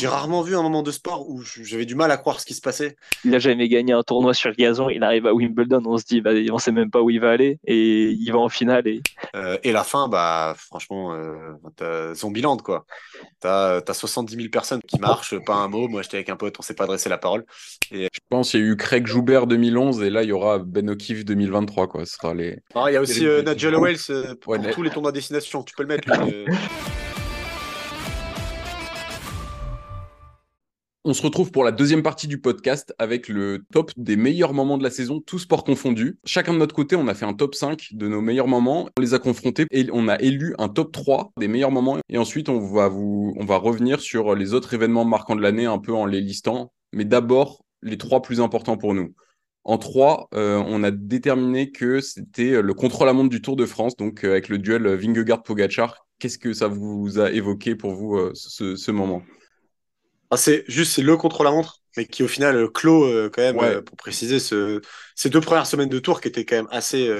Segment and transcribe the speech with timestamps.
[0.00, 2.54] j'ai rarement vu un moment de sport où j'avais du mal à croire ce qui
[2.54, 2.96] se passait.
[3.24, 4.88] Il a jamais gagné un tournoi sur gazon.
[4.88, 7.30] Il arrive à Wimbledon, on se dit, bah, on sait même pas où il va
[7.30, 8.86] aller et il va en finale.
[8.88, 9.02] Et,
[9.36, 12.86] euh, et la fin, bah, franchement, euh, t'as Zombieland, quoi.
[13.40, 15.86] T'as as 70 000 personnes qui marchent, pas un mot.
[15.86, 17.44] Moi, j'étais avec un pote, on s'est pas adressé la parole.
[17.90, 18.08] Et...
[18.10, 20.88] Je pense qu'il y a eu Craig Joubert 2011 et là, il y aura Ben
[20.88, 22.06] O'Keefe 2023, quoi.
[22.06, 22.58] Ce sera les.
[22.74, 25.62] Ah, il y a aussi euh, Nigel Wells euh, pour, tous les tournois à destination.
[25.62, 26.08] Tu peux le mettre.
[31.02, 34.76] On se retrouve pour la deuxième partie du podcast avec le top des meilleurs moments
[34.76, 36.18] de la saison, tous sports confondus.
[36.26, 38.90] Chacun de notre côté, on a fait un top 5 de nos meilleurs moments.
[38.98, 41.96] On les a confrontés et on a élu un top 3 des meilleurs moments.
[42.10, 45.78] Et ensuite, on va, on va revenir sur les autres événements marquants de l'année un
[45.78, 46.70] peu en les listant.
[46.92, 49.14] Mais d'abord, les trois plus importants pour nous.
[49.64, 54.24] En 3, euh, on a déterminé que c'était le contre-la-montre du Tour de France, donc
[54.24, 56.06] euh, avec le duel Vingegaard-Pogachar.
[56.18, 59.22] Qu'est-ce que ça vous a évoqué pour vous euh, ce moment?
[60.30, 63.58] Ah, c'est juste c'est le contre-la-montre, mais qui au final euh, clôt euh, quand même,
[63.58, 64.80] euh, pour préciser, ce,
[65.16, 67.10] ces deux premières semaines de tour qui étaient quand même assez,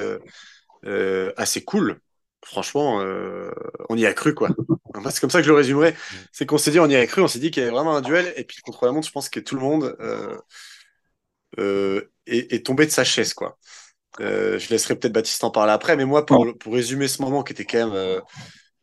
[1.37, 2.01] assez cool.
[2.45, 3.05] Franchement,
[3.89, 4.49] on y a cru, quoi.
[5.11, 5.95] c'est comme ça que je le résumerai.
[6.33, 7.97] C'est qu'on s'est dit, on y a cru, on s'est dit qu'il y avait vraiment
[7.97, 9.97] un duel, et puis le contre-la-montre, je pense que tout le monde
[11.59, 13.59] est, est, tombé de sa chaise, quoi.
[14.21, 17.53] je laisserai peut-être Baptiste en parler après, mais moi, pour, pour résumer ce moment qui
[17.53, 18.23] était quand même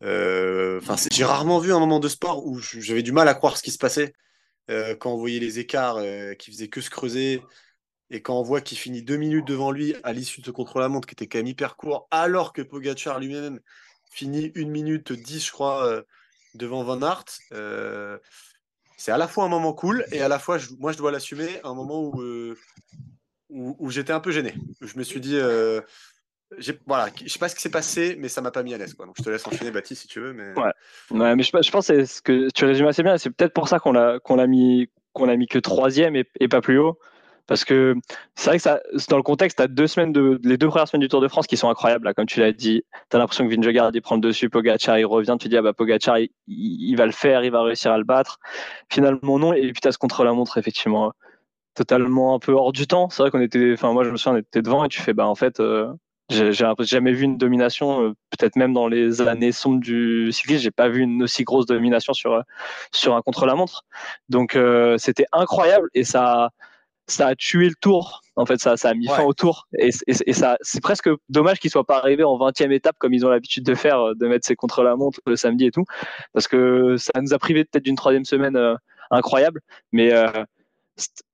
[0.01, 3.63] enfin, j'ai rarement vu un moment de sport où j'avais du mal à croire ce
[3.63, 4.13] qui se passait.
[4.69, 7.41] Euh, quand on voyait les écarts euh, qui faisaient que se creuser
[8.09, 11.07] et quand on voit qu'il finit deux minutes devant lui à l'issue de ce contre-la-montre
[11.07, 13.59] qui était quand même hyper court, alors que Pogacar lui-même
[14.11, 16.03] finit une minute dix, je crois,
[16.53, 17.25] devant Van Aert.
[18.97, 21.59] c'est à la fois un moment cool et à la fois, moi, je dois l'assumer,
[21.65, 22.55] un moment où,
[23.49, 24.55] où j'étais un peu gêné.
[24.79, 25.37] Je me suis dit,
[26.85, 28.95] voilà, je sais pas ce qui s'est passé, mais ça m'a pas mis à l'aise.
[28.95, 30.33] Donc je te laisse enchaîner, Baptiste, si tu veux.
[30.33, 30.53] Mais...
[30.57, 31.35] Ouais.
[31.35, 31.87] mais je, pense
[32.21, 33.17] que tu résumes assez bien.
[33.17, 36.47] C'est peut-être pour ça qu'on l'a qu'on l'a mis qu'on l'a mis que troisième et,
[36.47, 36.99] pas plus haut.
[37.47, 37.95] Parce que
[38.35, 41.01] c'est vrai que dans le contexte, tu as deux semaines de, les deux premières semaines
[41.01, 42.05] du Tour de France qui sont incroyables.
[42.05, 44.99] Là, comme tu l'as dit, tu as l'impression que Vingegaard il prend le dessus, Pogacar
[44.99, 47.91] il revient, tu dis ah bah Pogacar il, il, va le faire, il va réussir
[47.91, 48.39] à le battre.
[48.91, 51.13] Finalement non, et puis tu as ce contre-la-montre effectivement
[51.73, 53.09] totalement un peu hors du temps.
[53.09, 55.13] C'est vrai qu'on était, enfin moi je me souviens, on était devant et tu fais
[55.13, 55.93] bah en fait euh,
[56.29, 60.71] j'ai jamais vu une domination, euh, peut-être même dans les années sombres du cyclisme, j'ai
[60.71, 62.41] pas vu une aussi grosse domination sur euh,
[62.91, 63.85] sur un contre-la-montre.
[64.27, 66.49] Donc euh, c'était incroyable et ça
[67.07, 68.21] ça a tué le tour.
[68.35, 69.67] En fait, ça, ça a mis fin au tour.
[69.79, 73.25] Et, et, ça, c'est presque dommage qu'ils soient pas arrivés en 20e étape comme ils
[73.25, 75.85] ont l'habitude de faire, de mettre ces contre-la-montre le samedi et tout,
[76.33, 78.59] parce que ça nous a privé peut-être d'une troisième semaine
[79.09, 79.61] incroyable.
[79.93, 80.11] Mais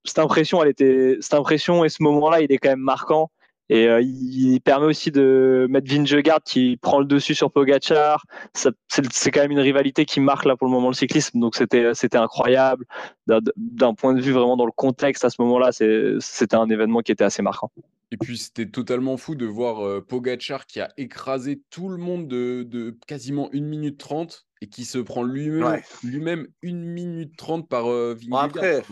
[0.04, 3.32] cette impression, elle était, cette impression et ce moment-là, il est quand même marquant.
[3.70, 8.26] Et euh, il permet aussi de mettre Vingegaard qui prend le dessus sur Pogachar.
[8.54, 11.40] C'est quand même une rivalité qui marque là pour le moment le cyclisme.
[11.40, 12.86] Donc c'était c'était incroyable.
[13.28, 17.12] D'un point de vue vraiment dans le contexte à ce moment-là, c'était un événement qui
[17.12, 17.72] était assez marquant.
[18.14, 22.28] Et puis c'était totalement fou de voir euh, Pogachar qui a écrasé tout le monde
[22.28, 27.68] de, de quasiment 1 minute 30 et qui se prend lui-même lui-même 1 minute 30
[27.68, 28.44] par euh, Vingegaard.
[28.44, 28.84] Après,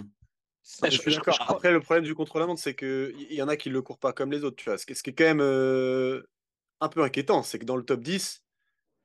[0.84, 4.32] le problème du contre-la-montre, c'est qu'il y en a qui ne le courent pas comme
[4.32, 4.56] les autres.
[4.58, 4.78] Tu vois.
[4.78, 6.24] Ce, qui, est quand même euh,
[6.80, 8.44] un peu inquiétant, c'est que dans le top 10,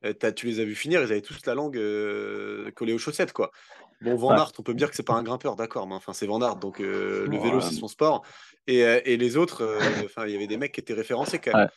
[0.05, 3.33] euh, tu les as vus finir, ils avaient tous la langue euh, collée aux chaussettes.
[3.33, 3.51] quoi.
[4.01, 6.13] Bon, Van Aert, on peut me dire que c'est pas un grimpeur, d'accord, mais enfin,
[6.13, 8.23] c'est Van Aert, donc le vélo, c'est son sport.
[8.67, 11.69] Et, et les autres, enfin, il y avait des mecs qui étaient référencés quand même.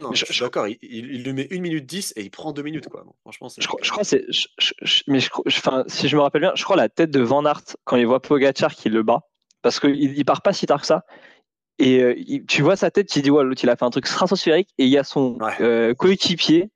[0.00, 2.62] Non, je, suis d'accord, il, il, lui met 1 minute 10 et il prend 2
[2.62, 2.88] minutes.
[2.88, 3.04] Quoi.
[3.22, 4.24] franchement, je, crois, je crois c'est.
[5.08, 8.06] mais si je me rappelle bien, je crois la tête de Van Aert quand il
[8.06, 9.22] voit Pogachar qui le bat,
[9.62, 11.04] parce qu'il il part pas si tard que ça.
[11.78, 12.14] Et euh,
[12.46, 14.84] tu vois sa tête qui dit ouais, l'autre il a fait un truc stratosphérique et
[14.84, 16.70] il y a son euh, coéquipier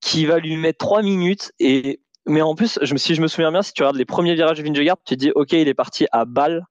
[0.00, 3.50] qui va lui mettre 3 minutes et mais en plus, je, si je me souviens
[3.50, 5.74] bien, si tu regardes les premiers virages de Vingegaard, tu te dis, ok, il est
[5.74, 6.64] parti à balle.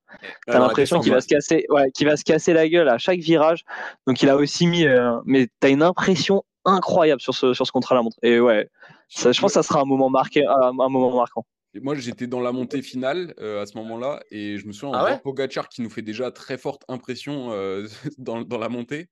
[0.48, 3.20] T'as l'impression qu'il va se casser, ouais, qu'il va se casser la gueule à chaque
[3.20, 3.66] virage.
[4.08, 7.72] Donc il a aussi mis, euh, mais t'as une impression incroyable sur ce sur ce
[7.74, 8.16] contrat la montre.
[8.24, 8.70] Et ouais,
[9.10, 11.46] ça, je pense que ça sera un moment marqué, un moment marquant
[11.80, 15.06] moi, j'étais dans la montée finale euh, à ce moment-là, et je me souviens, en
[15.06, 17.88] ah Pogacar qui nous fait déjà très forte impression euh,
[18.18, 19.10] dans, dans, la montée.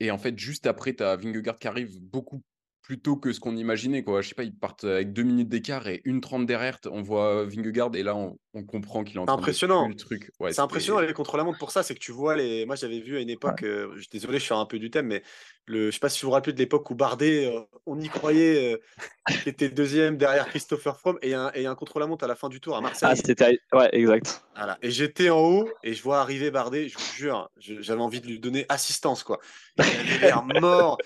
[0.00, 2.42] Et en fait, juste après, tu as Vingegaard qui arrive beaucoup
[2.82, 4.02] plus tôt que ce qu'on imaginait.
[4.02, 4.20] Quoi.
[4.20, 6.78] Je sais pas, ils partent avec deux minutes d'écart et une trente derrière.
[6.86, 9.88] On voit Vingegaard, et là, on, on comprend qu'il est en C'est train de impressionnant.
[9.88, 10.30] le truc.
[10.40, 12.64] Ouais, C'est impressionnant les contre-la-montre pour ça, c'est que tu vois les.
[12.64, 14.90] Moi j'avais vu à une époque, euh, je suis désolé, je suis un peu du
[14.90, 15.22] thème, mais
[15.66, 18.08] le, je sais pas si vous vous rappelez de l'époque où Bardet, euh, on y
[18.08, 18.78] croyait, euh,
[19.46, 22.76] était deuxième derrière Christopher Froome, et un, et un contre-la-montre à la fin du tour
[22.76, 23.08] à Marseille.
[23.12, 23.58] Ah, c'était.
[23.72, 24.42] Ouais, exact.
[24.54, 24.78] Voilà.
[24.80, 28.26] Et j'étais en haut et je vois arriver Bardet, je vous jure, j'avais envie de
[28.26, 29.38] lui donner assistance quoi.
[29.78, 30.96] Il avait l'air mort,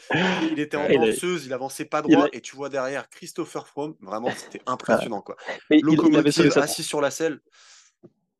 [0.53, 3.67] il était en Il danseuse, il avançait pas il droit, et tu vois derrière Christopher
[3.67, 5.37] Froome, vraiment c'était impressionnant quoi.
[5.69, 7.40] Mais il, il avait Locomotive assis sur la selle.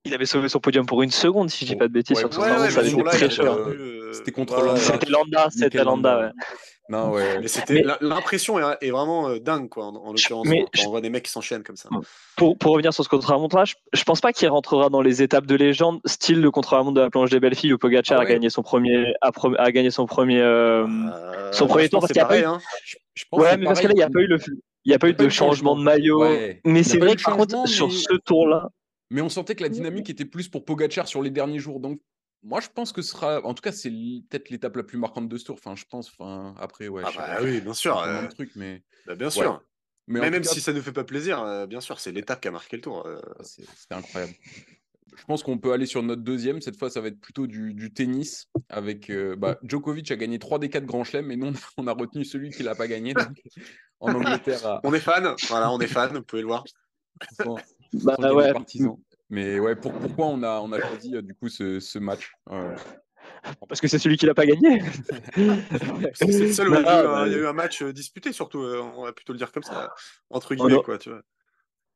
[0.05, 2.23] Il avait sauvé son podium pour une seconde, si je dis pas de bêtises, Ouais,
[2.23, 4.77] sur ce ouais, ouais, ça avait été très euh, C'était contre Landa.
[4.81, 6.27] C'était Landa, c'était Nickel Landa, Landa.
[6.27, 6.33] ouais.
[6.89, 7.39] Non, ouais.
[7.41, 10.87] Mais c'était l'impression est, est vraiment euh, dingue quoi en, en l'occurrence Mais quand je-
[10.87, 11.89] on voit des mecs qui s'enchaînent comme ça.
[12.37, 15.23] Pour, pour revenir sur ce contre-la-montre là, je, je pense pas qu'il rentrera dans les
[15.23, 18.23] étapes de légende, style le contre-la-montre de la planche des belles filles où Pogacar Ah
[18.23, 18.33] a ouais.
[18.33, 22.11] gagné son premier, a, a gagné son premier, euh, Euh, son premier je tour, parce
[22.13, 22.61] qu'il y a c'est pareil, pas hein.
[22.85, 24.39] Je, je pense Ouais, mais parce que là, il n'y a pas eu le,
[24.87, 26.23] il y a pas eu de changement de maillot.
[26.23, 26.61] Ouais.
[26.65, 28.69] Mais c'est vrai que par contre, sur ce tour-là,
[29.11, 31.81] Mais on sentait que la dynamique était plus pour Pogacar sur les derniers jours.
[31.81, 32.01] Donc,
[32.43, 33.45] moi, je pense que ce sera.
[33.45, 35.57] En tout cas, c'est peut-être l'étape la plus marquante de ce tour.
[35.59, 36.09] Enfin, je pense.
[36.09, 37.03] Enfin, après, ouais.
[37.05, 37.99] Ah bah oui, bien sûr.
[37.99, 38.83] Euh, de trucs, mais.
[39.07, 39.63] bah, bien sûr.
[40.07, 42.49] Mais, même cas, si ça ne fait pas plaisir, euh, bien sûr, c'est l'étape qui
[42.49, 43.07] a marqué le tour.
[43.07, 43.21] euh.
[43.43, 44.33] c'est- c'était incroyable.
[45.17, 46.61] Je pense qu'on peut aller sur notre deuxième.
[46.63, 48.47] Cette fois, ça va être plutôt du, du tennis.
[48.69, 51.93] Avec euh, bah, Djokovic a gagné 3 des 4 grands chelems, mais nous, on a
[51.93, 53.13] retenu celui qui l'a pas gagné.
[53.15, 53.29] donc,
[54.01, 56.65] en Angleterre, à, On est fan, voilà, on est fan, vous pouvez le voir.
[57.93, 58.53] Bah ouais.
[59.29, 62.33] Mais ouais, pour- pourquoi on a, on a choisi euh, du coup ce, ce match
[62.51, 62.75] Euh,
[63.69, 64.83] parce que c'est celui qui l'a pas gagné.
[66.15, 67.47] C'est le seul où il y, a eu Ah, un- bah, il y a eu
[67.47, 69.93] un match euh, disputé, surtout, euh, on va plutôt le dire comme ça,
[70.31, 70.83] entre Oh guillemets, non.
[70.83, 71.23] quoi, tu vois.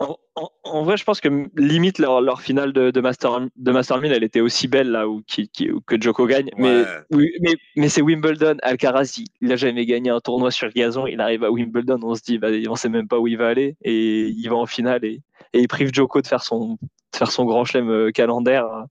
[0.01, 3.71] En, en- en vrai, je pense que limite leur, leur finale de, de Master de
[3.73, 6.51] Master 1000, elle était aussi belle là où, qui, qui- où que Joko gagne.
[6.59, 6.87] Mais, Ouais.
[7.13, 8.57] oui, mais, mais c'est Wimbledon.
[8.63, 11.07] Alcaraz, il, il a jamais gagné un tournoi sur gazon.
[11.07, 13.47] Il arrive à Wimbledon, on se dit, bah, on sait même pas où il va
[13.49, 15.21] aller et il va en finale et,
[15.53, 18.83] et il prive Joko de faire son, de faire son grand chelem euh, calendaire euh,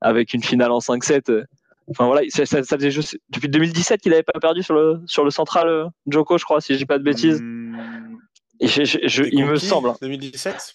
[0.00, 1.30] avec une finale en 5-7.
[1.30, 1.44] euh.
[1.88, 5.24] Enfin voilà, ça, ça- faisait juste depuis 2017 qu'il n'avait pas perdu sur le, sur
[5.24, 7.40] le central euh, Joko, je crois, si je dis pas de bêtises.
[7.40, 7.95] Et
[8.60, 9.88] je- je- il me semble.
[9.90, 9.96] hein.
[10.00, 10.74] 2017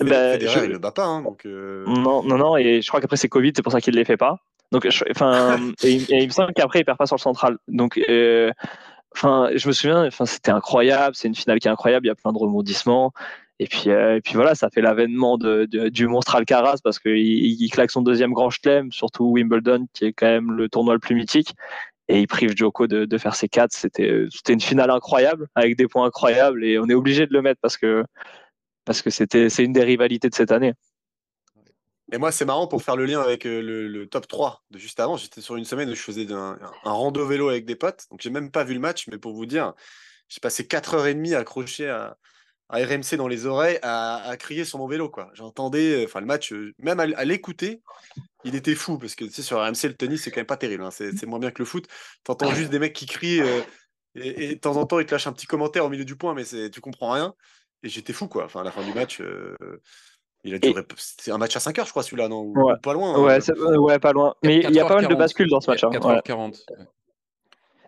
[0.00, 1.46] Bah, Federer, je- il le bat pas, hein, donc.
[1.46, 3.98] euh, Non, non, non, et je crois qu'après c'est Covid, c'est pour ça qu'il ne
[3.98, 4.38] les fait pas.
[4.72, 7.56] Donc, enfin, et, et il me semble qu'après il perd pas sur le central.
[7.68, 8.50] Donc, euh,
[9.14, 12.12] enfin, je me souviens, enfin, c'était incroyable, c'est une finale qui est incroyable, il y
[12.12, 13.12] a plein de rebondissements.
[13.58, 16.98] Et puis, euh, et puis voilà, ça fait l'avènement de, de- du monstre Alcaraz parce
[16.98, 20.92] qu'il il claque son deuxième grand chelem, surtout Wimbledon, qui est quand même le tournoi
[20.92, 21.54] le plus mythique.
[22.08, 23.72] Et il prive Djoko de, faire ses quatre.
[23.72, 27.60] C'était, une finale incroyable, avec des points incroyables, et on est obligé de le mettre
[27.60, 28.04] parce que
[28.84, 30.72] parce que c'était, c'est une des rivalités de cette année.
[32.12, 35.00] Et moi, c'est marrant pour faire le lien avec euh, le, top 3 de juste
[35.00, 35.16] avant.
[35.16, 38.04] J'étais sur une semaine où je faisais un rando vélo avec des potes.
[38.12, 39.74] Donc, j'ai même pas vu le match, mais pour vous dire,
[40.28, 42.16] j'ai passé 4h30 accroché à,
[42.68, 45.08] à RMC dans les oreilles à, à crier sur mon vélo.
[45.08, 45.30] quoi.
[45.34, 47.80] J'entendais, euh, enfin, le match, euh, même à, à l'écouter,
[48.44, 50.56] il était fou parce que tu sais, sur RMC, le tennis, c'est quand même pas
[50.56, 50.82] terrible.
[50.84, 50.90] hein.
[50.90, 51.86] C'est c'est moins bien que le foot.
[52.24, 53.60] T'entends juste des mecs qui crient euh,
[54.14, 56.16] et, et de temps en temps, ils te lâchent un petit commentaire au milieu du
[56.16, 57.34] point, mais c'est- tu comprends rien.
[57.82, 58.44] Et j'étais fou, quoi.
[58.46, 59.20] Enfin, à la fin du match.
[59.20, 59.54] euh,
[60.44, 60.82] il a duré.
[60.96, 62.42] C'était un match à 5 heures, je crois, celui-là, non?
[62.54, 62.74] Ouais.
[62.82, 63.20] Pas loin.
[63.20, 63.40] Ouais, hein.
[63.40, 64.34] c'est- euh, ouais, pas loin.
[64.44, 65.18] Mais il y a pas mal de 4h40.
[65.18, 65.82] bascules dans ce match.
[65.84, 65.90] hein.
[65.90, 66.22] Ouais.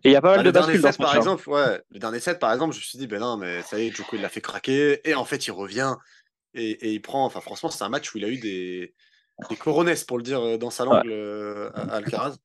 [0.02, 0.04] 4h40.
[0.04, 0.04] ouais.
[0.04, 1.08] Et il y a pas Bah, mal le de bascules dans ce match.
[1.10, 3.62] par exemple, ouais, le dernier set, par exemple, je me suis dit, ben non, mais
[3.62, 5.94] ça y est, Djoko, il l'a fait craquer, et en fait, il revient,
[6.54, 8.94] et, et il prend, enfin, franchement, c'est un match où il a eu des,
[9.50, 12.36] des coronesses, pour le dire euh, dans sa langue, euh, à- Alcaraz.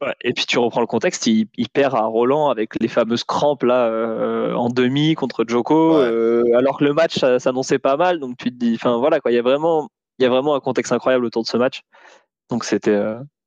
[0.00, 0.14] Ouais.
[0.22, 3.64] Et puis tu reprends le contexte, il, il perd à Roland avec les fameuses crampes
[3.64, 5.44] là euh, en demi contre
[6.02, 8.18] euh, alors que le match ça- s'annonçait pas mal.
[8.18, 10.54] Donc tu te dis, enfin voilà quoi, il y a vraiment, il y a vraiment
[10.54, 11.82] un contexte incroyable autour de ce match.
[12.48, 12.98] Donc c'était,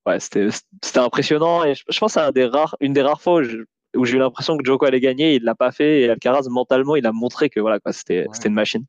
[0.08, 0.48] ouais, c'était,
[0.84, 3.42] c'était impressionnant et je, je pense que c'est un des rares, une des rares fois
[3.42, 3.58] où, je-
[3.96, 6.96] où j'ai eu l'impression que Djoko allait gagner, il l'a pas fait et Alcaraz mentalement
[6.96, 8.28] il a montré que voilà quoi, c'était, Ouais.
[8.34, 8.86] c'était une machine.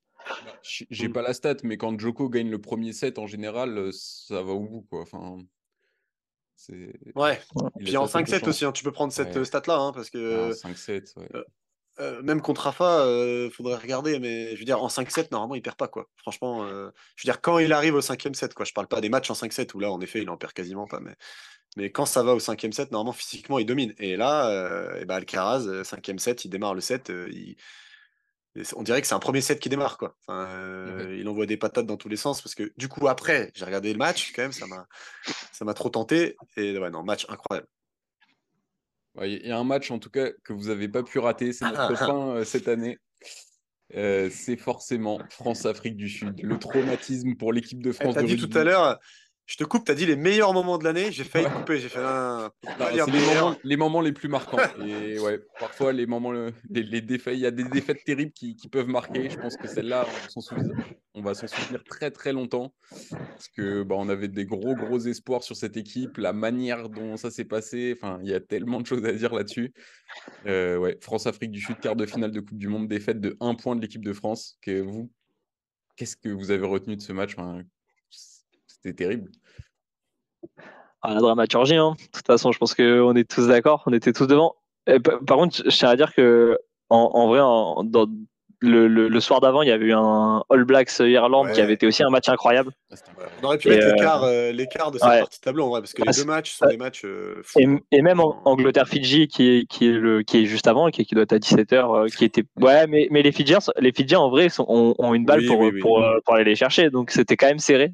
[0.62, 4.42] J'ai pas la stat, mais quand Joko gagne le premier set, en général, euh, ça
[4.42, 5.00] va au bout, quoi.
[5.00, 5.38] Enfin,
[6.54, 6.92] c'est.
[7.14, 7.40] Ouais.
[7.78, 8.48] il Puis a en ça, c'est 5-7 confiant.
[8.50, 9.38] aussi, hein, tu peux prendre cette Ouais.
[9.38, 11.28] euh, stat-là, hein, parce que Ah, 5-7, ouais.
[11.34, 11.44] euh,
[12.22, 15.76] même contre Rafa, euh, faudrait regarder, mais je veux dire, en 5-7, normalement, il perd
[15.76, 16.06] pas, quoi.
[16.16, 19.00] Franchement, euh, je veux dire, quand il arrive au cinquième set, quoi, je parle pas
[19.00, 21.16] des matchs en 5-7, où là, en effet, il en perd quasiment pas, mais,
[21.76, 23.94] mais quand ça va au cinquième set, normalement, physiquement, il domine.
[23.98, 27.56] Et là, euh, et ben, Alcaraz, euh, cinquième set, il démarre le set, euh, il-
[28.74, 30.16] on dirait que c'est un premier set qui démarre, quoi.
[30.26, 33.52] Enfin, euh, Il envoie des patates dans tous les sens, parce que du coup, après,
[33.54, 34.86] j'ai regardé le match, quand même, ça m'a
[35.52, 37.68] ça m'a trop tenté, et ouais, non, match incroyable.
[39.22, 41.64] Il y a un match, en tout cas, que vous avez pas pu rater, c'est
[41.64, 42.98] notre top 1 euh, cette année.
[43.94, 46.42] Euh, c'est forcément France-Afrique du Sud.
[46.42, 48.98] Le traumatisme pour l'équipe de Eh, France T'as de dit tout à l'heure,
[49.48, 51.10] Je te coupe, tu as dit les meilleurs moments de l'année.
[51.10, 51.78] J'ai failli couper.
[51.78, 52.52] J'ai fait un.
[53.64, 54.58] les, moments, les, plus marquants.
[54.86, 59.30] Et ouais, parfois, les moments, les, il y a des défaites terribles qui, peuvent marquer.
[59.30, 60.06] Je pense que celle-là,
[61.14, 62.74] on, va s'en souvenir très très longtemps.
[62.90, 66.18] Parce que bah, on avait des gros gros espoirs sur cette équipe.
[66.18, 69.32] La manière dont ça s'est passé, enfin, il y a tellement de choses à dire
[69.32, 69.72] là-dessus.
[70.44, 73.54] Euh, ouais, France-Afrique du Sud, quart de finale de Coupe du Monde, défaite de 1
[73.54, 74.58] point de l'équipe de France.
[74.60, 75.10] Que vous,
[75.96, 77.34] qu'est-ce que vous avez retenu de ce match?
[78.82, 79.30] C'était terrible.
[81.02, 81.94] Ah, la dramaturgie, hein.
[81.98, 84.56] de toute façon, je pense qu'on est tous d'accord, on était tous devant.
[85.26, 86.58] par contre, je tiens à dire que,
[86.90, 88.06] en, vrai, dans,
[88.60, 92.02] le, soir d'avant, il y avait eu un All Blacks Irlande qui avait été aussi
[92.02, 92.72] un match incroyable.
[93.40, 93.90] On aurait pu mettre euh,
[94.24, 96.66] euh, l'écart, de cette partie de tableau en vrai, parce que les deux matchs sont
[96.66, 97.80] des matchs euh, fous.
[97.92, 101.24] Et, même Angleterre-Fidji, qui est, qui, est le, qui est juste avant, qui, qui doit
[101.24, 102.44] être à 17h, qui était.
[102.60, 106.34] Ouais, mais, mais les Fidjiens, les Fidjiens en vrai, ont, une balle pour, pour, pour,
[106.34, 107.92] aller les chercher, donc c'était quand même serré.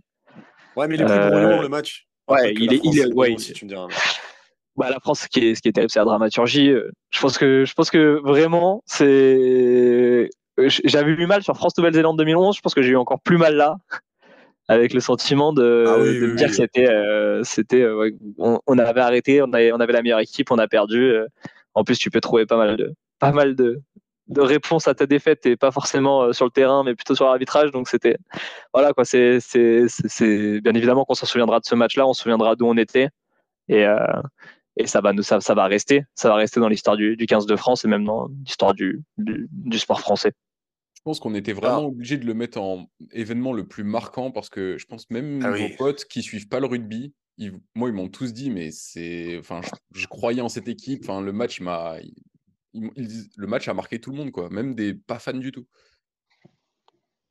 [0.76, 1.62] Ouais, mais il est plus euh...
[1.62, 2.07] le match.
[2.28, 3.88] Ouais, il est, il est, ouais, tu me diras.
[4.76, 6.73] Bah, la France, ce qui est, ce qui est terrible, c'est la dramaturgie.
[7.11, 10.28] Je pense que, je pense que vraiment, c'est.
[10.59, 12.57] J'avais eu mal sur France-Nouvelle-Zélande 2011.
[12.57, 13.76] Je pense que j'ai eu encore plus mal là,
[14.69, 18.59] avec le sentiment de, ah de me dire que c'était, euh, c'était, euh, ouais, on,
[18.66, 21.14] on, avait arrêté, on avait, on avait la meilleure équipe, on a perdu.
[21.75, 23.81] En plus, tu peux trouver pas mal de, pas mal de,
[24.28, 27.26] de réponse à ta défaite et pas forcément euh, sur le terrain mais plutôt sur
[27.26, 27.71] l'arbitrage.
[27.71, 28.16] Donc c'était
[28.73, 32.12] voilà quoi c'est c'est c'est bien évidemment qu'on s'en souviendra de ce match là on
[32.12, 33.09] se souviendra d'où on était.
[33.69, 33.99] Et euh,
[34.76, 36.04] et ça va nous ça, ça va rester.
[36.14, 39.02] Ça va rester dans l'histoire du, du 15 de France et même dans l'histoire du,
[39.16, 40.33] du, sport français.
[40.95, 44.49] Je pense qu'on était vraiment obligé de le mettre en événement le plus marquant parce
[44.49, 47.12] que je pense même ah vos potes qui suivent pas le rugby
[47.75, 51.00] moi ils m'ont tous dit mais c'est enfin je, je, croyais en cette équipe.
[51.02, 51.97] Enfin le match m'a
[52.75, 55.66] le match a marqué tout le monde, quoi, même des pas fans du tout.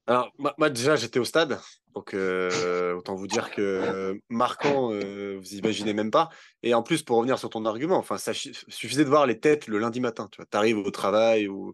[0.05, 1.59] Alors, moi, déjà, j'étais au stade,
[1.95, 6.29] donc euh, autant vous dire que marquant, euh, vous imaginez même pas.
[6.61, 9.79] Et en plus, pour revenir sur ton argument, enfin, suffisait de voir les têtes le
[9.79, 10.27] lundi matin.
[10.29, 11.71] Tu arrives au travail ou,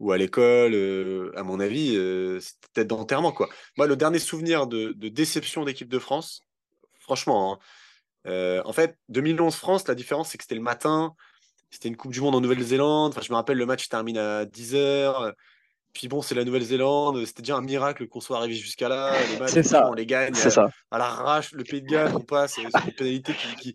[0.00, 1.90] ou à l'école, euh, à mon avis,
[2.40, 3.30] c'était tête d'enterrement.
[3.30, 3.48] Quoi.
[3.76, 6.44] Moi, le dernier souvenir de, déception d'équipe de France,
[6.98, 7.60] franchement,
[8.26, 11.14] hein, en fait, 2011 France, la différence, c'est que c'était le matin.
[11.70, 13.12] C'était une Coupe du Monde en Nouvelle-Zélande.
[13.12, 15.32] Enfin, je me rappelle, le match termine à 10h.
[15.92, 17.24] Puis bon, c'est la Nouvelle-Zélande.
[17.24, 19.12] C'était déjà un miracle qu'on soit arrivé jusqu'à là.
[19.38, 19.88] Matchs, ça.
[19.88, 20.34] on les gagne.
[20.34, 20.68] C'est ça.
[20.90, 22.54] À l'arrache, le Pays de Galles, on passe.
[22.54, 23.74] C'est une pénalité qui,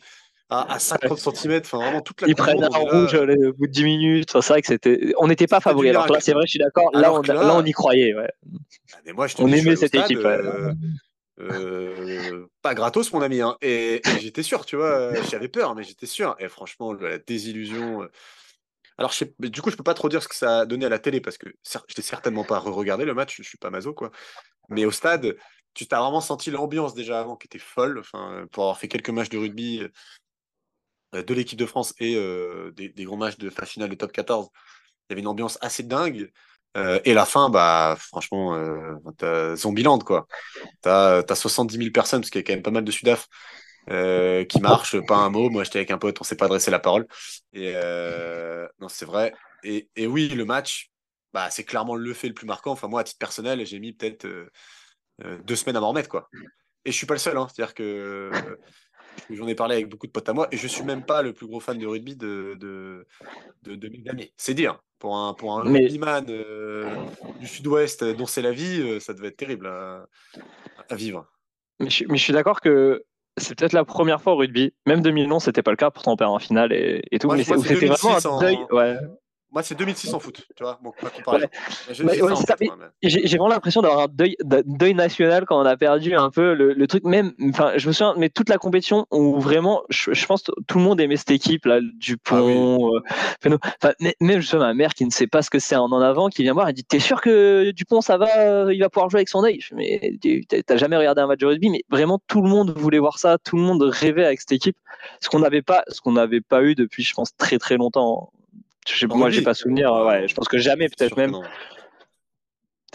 [0.49, 1.61] à, 50 cm.
[1.63, 4.31] Enfin, vraiment toute la Ils prennent un rouge au bout de 10 minutes.
[4.31, 5.13] c'est vrai que c'était.
[5.17, 5.89] On n'était pas favori.
[5.89, 6.89] Alors là, c'est vrai, je suis d'accord.
[6.93, 8.13] Là, on, là, on y croyait.
[8.15, 8.29] Ouais.
[8.93, 10.19] Ah, mais moi, je te on aimait cette équipe.
[10.19, 10.73] Euh,
[11.39, 13.41] euh, pas gratos, mon ami.
[13.41, 13.57] Hein.
[13.61, 16.35] Et, j'étais sûr, tu vois, j'avais peur, mais j'étais sûr.
[16.39, 18.03] Et franchement, la désillusion.
[18.03, 18.11] Euh.
[18.97, 20.89] Alors, je du coup, je peux pas trop dire ce que ça a donné à
[20.89, 21.49] la télé parce que
[21.87, 24.11] j'étais certainement pas re-regardé le match, je suis pas mazo, quoi.
[24.69, 25.35] Mais au stade,
[25.73, 27.99] tu t'as vraiment senti l'ambiance déjà avant qui était folle.
[27.99, 29.83] Enfin, pour avoir fait quelques matchs de rugby
[31.13, 32.15] euh, de l'équipe de France et
[32.73, 36.31] des, des, matchs de finale de top 14, il y avait une ambiance assez dingue.
[36.75, 40.27] Euh, et la fin, bah, franchement, euh, t'as Zombieland, quoi.
[40.81, 43.27] T'as as 70 000 personnes, parce qu'il y a quand même pas mal de Sudaf
[43.89, 45.49] euh, qui marchent, pas un mot.
[45.49, 47.07] Moi, j'étais avec un pote, on s'est pas adressé la parole.
[47.53, 49.33] Et euh, non, c'est vrai.
[49.63, 50.91] Et, et, oui, le match,
[51.33, 52.71] bah, c'est clairement le fait le plus marquant.
[52.71, 54.27] Enfin, moi, à titre personnel, j'ai mis peut-être
[55.43, 56.29] deux semaines à m'en remettre, quoi.
[56.83, 57.47] Et je suis pas le seul, hein.
[57.47, 58.31] c'est-à-dire que
[59.29, 61.33] J'en ai parlé avec beaucoup de potes à moi et je suis même pas le
[61.33, 63.05] plus gros fan de rugby de, de,
[63.63, 63.91] de, de
[64.37, 66.93] C'est dire, pour un, pour un rugbyman euh,
[67.39, 70.07] du sud-ouest dont c'est la vie, euh, ça devait être terrible à,
[70.95, 71.25] vivre.
[71.79, 73.03] Mais je, mais je suis d'accord que
[73.37, 76.17] c'est peut-être la première fois au rugby, même 2009, c'était pas le cas, pourtant on
[76.17, 78.57] perd en finale et, et tout, mais c'était vraiment un deuil.
[78.71, 78.97] Ouais.
[79.55, 80.77] Moi, c'est 2006 en foot, tu vois.
[83.01, 84.35] J'ai vraiment l'impression d'avoir un deuil,
[84.65, 87.05] deuil, national quand on a perdu un peu le, truc.
[87.05, 90.83] Même, enfin, je me souviens, mais toute la compétition où vraiment, je, pense, tout le
[90.83, 92.91] monde aimait cette équipe là, Dupont.
[92.97, 96.01] Ah euh, même je ma mère qui ne sait pas ce que c'est en en
[96.01, 99.09] avant, qui vient voir, elle dit "T'es sûr que Dupont, ça va, il va pouvoir
[99.09, 99.61] jouer avec son œil?
[99.71, 100.17] Mais
[100.65, 103.37] t'as jamais regardé un match de rugby, mais vraiment tout le monde voulait voir ça,
[103.37, 104.75] tout le monde rêvait avec cette équipe,
[105.21, 108.33] ce qu'on n'avait pas, ce qu'on n'avait pas eu depuis, je pense, très très longtemps
[108.87, 109.93] je, moi, j'ai pas souvenir.
[109.93, 111.35] Ouais, je pense que jamais, peut-être même.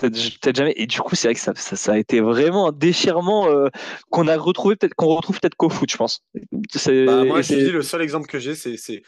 [0.01, 0.73] Peut-être jamais.
[0.77, 3.69] Et du coup, c'est vrai que ça, ça, a été vraiment un déchirement euh,
[4.11, 6.23] qu'on a retrouvé, peut-être qu'on retrouve peut-être qu'au foot, je pense.
[6.33, 9.03] Bah, moi, je dis, le seul exemple que j'ai, c'est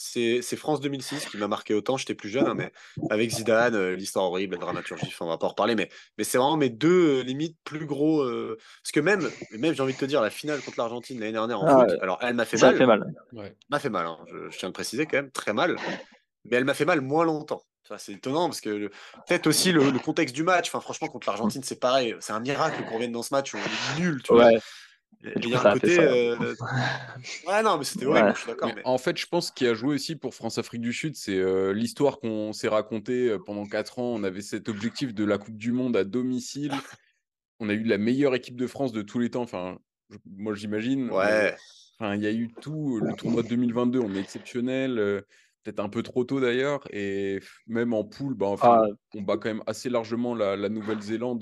[0.00, 1.96] c'est France 2006 qui m'a marqué autant.
[1.96, 2.72] J'étais plus jeune, hein, mais
[3.10, 6.38] avec Zidane, euh, l'histoire horrible, la dramaturgie, on va pas en reparler, mais, mais c'est
[6.38, 8.24] vraiment mes deux euh, limites plus gros.
[8.24, 9.28] parce que même,
[9.58, 11.98] même j'ai envie de te dire, la finale contre l'Argentine l'année dernière en ah foot,
[12.00, 12.76] alors elle m'a fait, mal.
[12.76, 13.12] Fait mal.
[13.70, 14.06] M'a fait mal.
[14.06, 15.76] Hein, je, je, tiens à le préciser quand même, très mal
[16.50, 17.62] mais elle m'a fait mal moins longtemps.
[17.96, 18.88] C'est étonnant parce que
[19.26, 20.68] peut-être aussi le, contexte du match.
[20.68, 22.14] Enfin, franchement, contre l'Argentine, c'est pareil.
[22.20, 24.22] C'est un miracle qu'on revienne dans ce match où on est nul.
[24.22, 24.50] Tu vois.
[25.22, 25.98] Il y a un côté.
[25.98, 26.36] Euh,
[27.46, 28.70] ouais, non, mais c'était horrible, je suis d'accord.
[28.74, 28.82] Mais...
[28.84, 32.20] En fait, je pense qu'il a joué aussi pour France-Afrique du Sud, c'est euh, l'histoire
[32.20, 34.14] qu'on s'est racontée euh, pendant 4 ans.
[34.14, 36.72] On avait cet objectif de la Coupe du Monde à domicile.
[37.58, 39.42] On a eu la meilleure équipe de France de tous les temps.
[39.42, 39.78] Enfin,
[40.24, 41.10] moi, j'imagine.
[41.10, 41.56] Ouais.
[41.98, 43.00] Enfin, il y a eu tout.
[43.00, 45.24] Le tournoi de 2022, on est exceptionnel.
[45.64, 46.80] Peut-être un peu trop tôt d'ailleurs.
[46.92, 48.94] Et même en poule, bah, enfin, ah.
[49.14, 51.40] on bat quand même assez largement la, la Nouvelle-Zélande.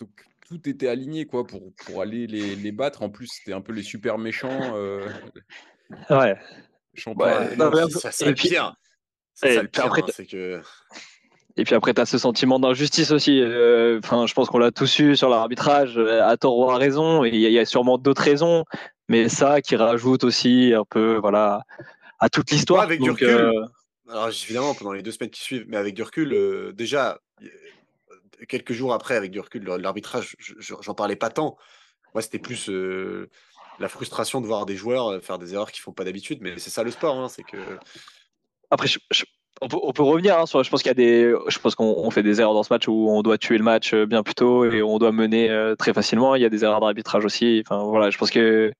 [0.00, 3.02] Donc, tout était aligné quoi pour, pour aller les, les battre.
[3.02, 4.74] En plus, c'était un peu les super méchants.
[4.74, 5.08] Euh...
[6.10, 6.36] Ouais.
[7.06, 8.74] ouais ça, le pire.
[9.34, 10.60] C'est ça le pire, hein, c'est que.
[11.56, 13.40] Et puis après, tu as ce sentiment d'injustice aussi.
[13.40, 16.78] Euh, enfin, je pense qu'on l'a tous eu sur l'arbitrage, euh, à tort ou à
[16.78, 17.24] raison.
[17.24, 18.64] Et il y, a sûrement d'autres raisons,
[19.08, 21.64] mais ça qui rajoute aussi un peu, voilà,
[22.22, 22.82] à toute l'histoire.
[22.82, 23.28] avec du recul.
[23.28, 23.66] Euh,
[24.08, 27.18] Alors évidemment, pendant les deux semaines qui suivent, mais avec du recul, déjà,
[28.48, 31.58] quelques jours après, avec du recul, l'arbitrage, j'en parlais pas tant.
[32.14, 33.28] Moi, c'était plus euh,
[33.78, 36.38] la frustration de voir des joueurs euh, faire des erreurs qu'ils font pas d'habitude.
[36.42, 37.56] Mais c'est ça le sport, hein, c'est que.
[38.70, 38.88] Après,
[39.60, 40.62] on, peut, revenir hein, sur.
[40.62, 41.34] Je pense qu'il y a des.
[41.48, 43.94] Je pense qu'on fait des erreurs dans ce match où on doit tuer le match
[43.94, 46.34] euh, bien plus tôt et on doit mener très facilement.
[46.34, 47.62] Il y a des erreurs d'arbitrage aussi.
[47.66, 48.72] Enfin, voilà, je pense que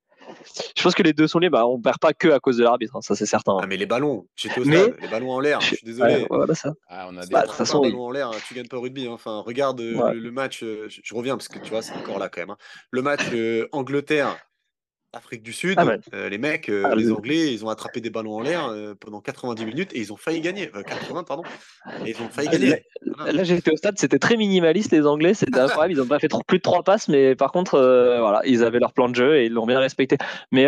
[0.77, 1.59] je pense que les deux sont libres.
[1.59, 3.59] Bah, on perd pas que à cause de l'arbitre, hein, ça c'est certain.
[3.61, 6.27] Ah, mais les ballons, j'étais au stade, les ballons en l'air, je suis désolé.
[6.89, 9.07] Ah, on a des bah, ballons en l'air, hein, tu gagnes pas au rugby.
[9.07, 9.12] Hein.
[9.12, 12.29] Enfin, regarde euh, le, match, euh, je, reviens parce que tu vois, c'est encore là
[12.29, 12.57] quand même.
[12.91, 14.37] Le match euh, Angleterre
[15.14, 18.09] Afrique du Sud, ah euh, les mecs, euh, ah, les Anglais, ils ont attrapé des
[18.09, 20.71] ballons en l'air euh, pendant 90 minutes et ils ont failli gagner.
[20.71, 21.42] 80, pardon.
[22.07, 22.87] Et ils ont failli gagner.
[23.31, 25.92] Là, j'étais au stade, c'était très minimaliste, les Anglais, c'était incroyable.
[25.92, 28.95] Ils n'ont pas fait plus de trois passes, mais par contre, voilà, ils avaient leur
[28.95, 30.16] plan de jeu et ils l'ont bien respecté.
[30.50, 30.66] Mais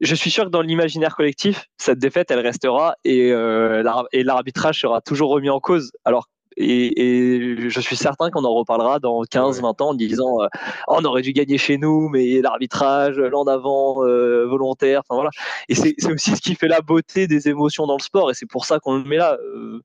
[0.00, 5.00] je suis sûr que dans l'imaginaire collectif, cette défaite, elle restera et, et l'arbitrage sera
[5.00, 5.90] toujours remis en cause.
[6.04, 10.46] Alors et, je suis certain qu'on en reparlera dans 15-20 ans en disant euh,
[10.88, 15.02] oh, on aurait dû gagner chez nous, mais l'arbitrage, l'an d'avant, euh, volontaire.
[15.06, 15.30] Enfin voilà.
[15.68, 18.46] Et c'est aussi ce qui fait la beauté des émotions dans le sport, et c'est
[18.46, 19.38] pour ça qu'on le met là.
[19.40, 19.80] Euh,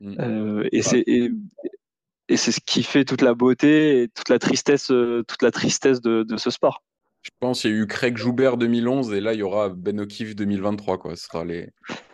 [0.00, 0.68] mm.
[0.72, 5.42] et c'est et, c'est ce qui fait toute la beauté et toute la tristesse, toute
[5.42, 6.82] la tristesse de, de ce sport.
[7.24, 9.98] Je pense qu'il y a eu Craig Joubert 2011 et là il y aura Ben
[9.98, 11.16] O'Keefe 2023 quoi.
[11.16, 11.70] Ce sera les,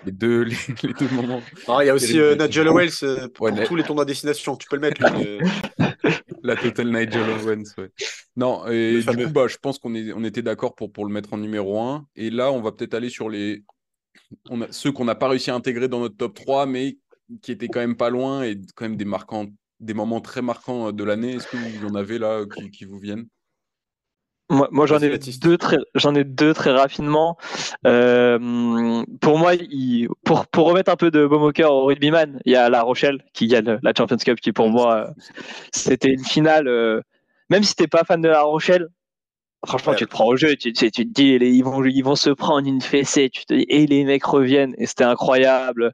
[0.06, 0.44] les deux
[0.82, 1.42] les, deux moments.
[1.66, 4.56] Ah, il y a aussi euh, Nigel Owens euh, pour tous les tournois à destination.
[4.56, 5.04] Tu peux le mettre.
[5.04, 5.40] Euh.
[6.44, 7.64] La totale Nigel Owens.
[7.76, 7.90] Ouais.
[8.36, 11.12] Non et du coup bah je pense qu'on est, on était d'accord pour pour le
[11.12, 13.64] mettre en numéro 1 et là on va peut-être aller sur les
[14.48, 16.98] on a, ceux qu'on n'a pas réussi à intégrer dans notre top 3 mais
[17.42, 19.46] qui étaient quand même pas loin et quand même des marquants
[19.80, 21.34] des moments très marquants de l'année.
[21.34, 23.26] Est-ce que vous en avez là qui, qui vous viennent?
[24.50, 27.36] Moi, j'en ai deux très, j'en ai deux très rapidement.
[27.86, 32.40] Euh, pour moi, il, pour pour remettre un peu de baume au cœur au rugbyman,
[32.44, 35.10] il y a La Rochelle qui gagne la Champions Cup, qui pour moi,
[35.72, 36.68] c'était une finale.
[36.68, 37.00] Euh,
[37.48, 38.88] même si t'es pas fan de La Rochelle,
[39.66, 42.30] Franchement, tu te prends au jeu, tu, tu, te dis, ils, vont, ils vont se
[42.30, 45.92] prendre une fessée, tu te dis, et les mecs reviennent, et c'était incroyable.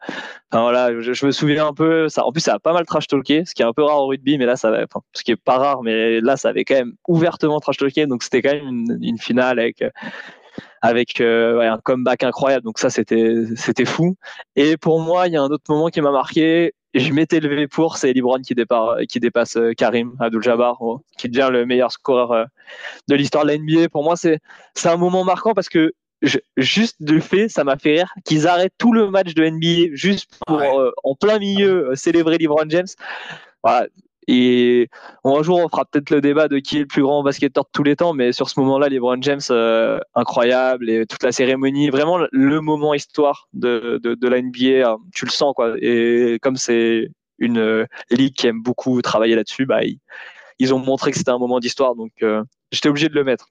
[0.53, 3.09] Enfin, voilà, je, me souviens un peu, ça, en plus, ça a pas mal trash
[3.09, 5.33] talké, ce qui est un peu rare au rugby, mais là, ça enfin, ce qui
[5.33, 8.53] est pas rare, mais là, ça avait quand même ouvertement trash talké, donc c'était quand
[8.53, 9.83] même une, une, finale avec,
[10.81, 14.17] avec euh, un comeback incroyable, donc ça, c'était, c'était fou.
[14.55, 17.67] Et pour moi, il y a un autre moment qui m'a marqué, je m'étais levé
[17.67, 18.55] pour, c'est Libron qui,
[19.09, 22.45] qui dépasse euh, Karim Abdul-Jabbar, oh, qui devient le meilleur scoreur euh,
[23.09, 23.89] de l'histoire de la NBA.
[23.89, 24.41] Pour moi, c'est
[24.85, 25.93] un moment marquant parce que
[26.57, 30.39] juste de fait, ça m'a fait rire qu'ils arrêtent tout le match de NBA juste
[30.47, 32.87] pour, euh, en plein milieu, célébrer LeBron James.
[33.63, 33.87] Voilà,
[34.29, 34.89] et
[35.25, 37.71] un jour, on fera peut-être le débat de qui est le plus grand basketteur de
[37.73, 41.91] tous les temps, mais sur ce moment-là, LeBron James, euh, incroyable, et toute la cérémonie,
[41.91, 45.75] vraiment le moment histoire de, de, de la NBA, euh, tu le sens, quoi.
[45.81, 47.09] Et comme c'est
[47.39, 49.81] une euh, ligue qui aime beaucoup travailler là-dessus, bah,
[50.59, 52.13] ils, ont montré que c'était un moment d'histoire, donc
[52.73, 53.49] j'étais obligé de le mettre.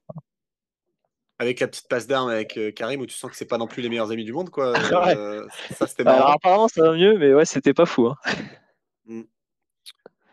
[1.40, 3.82] Avec la petite passe d'armes avec Karim, où tu sens que c'est pas non plus
[3.82, 4.74] les meilleurs amis du monde, quoi.
[5.72, 8.08] ça, c'était Alors, apparemment, ça va mieux, mais ouais, c'était pas fou.
[8.08, 8.16] Hein.
[9.06, 9.22] Mm.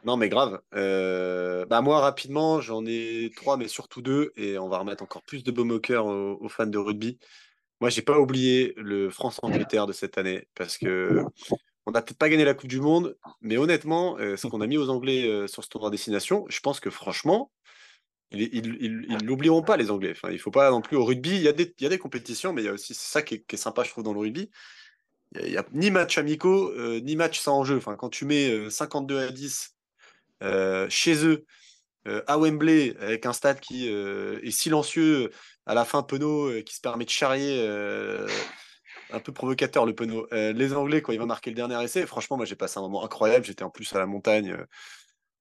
[0.04, 0.60] Non, mais grave.
[0.74, 5.22] Euh, bah moi, rapidement, j'en ai trois, mais surtout deux, et on va remettre encore
[5.22, 7.18] plus de baume au cœur aux, fans de rugby.
[7.80, 11.22] Moi, j'ai pas oublié le France-Angleterre de cette année, parce que
[11.86, 14.66] on n'a peut-être pas gagné la Coupe du Monde, mais honnêtement, euh, ce qu'on a
[14.66, 17.52] mis aux Anglais euh, sur ce tournoi destination, je pense que franchement,
[18.32, 20.12] ils n'oublieront pas les Anglais.
[20.12, 21.30] Enfin, il faut pas non plus au rugby.
[21.30, 23.90] Il y a des, compétitions, mais il y a aussi ça qui est, sympa, je
[23.90, 24.50] trouve, dans le rugby.
[25.38, 27.78] Il n'y a, ni match amicaux, ni match sans enjeu.
[27.80, 29.82] Quand tu mets 52 à 10 euh,
[30.88, 31.44] chez eux,
[32.09, 35.31] euh, à Wembley, avec un stade qui euh, est silencieux,
[35.66, 37.66] à la fin, Penaud qui se permet de charrier
[39.11, 40.26] un peu provocateur le Penaud.
[40.33, 43.05] les Anglais, quand il va marquer le dernier essai, franchement, moi j'ai passé un moment
[43.05, 43.44] incroyable.
[43.44, 44.57] J'étais en plus à la montagne.